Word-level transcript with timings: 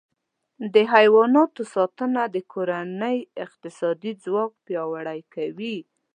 د 0.73 0.75
حیواناتو 0.93 1.61
ساتنه 1.73 2.21
د 2.35 2.37
کورنۍ 2.53 3.17
اقتصادي 3.43 4.11
ځواک 4.23 4.51
پیاوړی 4.65 5.19
کوي. 5.33 5.77